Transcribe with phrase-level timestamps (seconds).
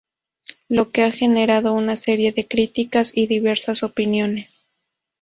[0.67, 4.65] Lo que ha generado una serie de criticas y diversas opiniones.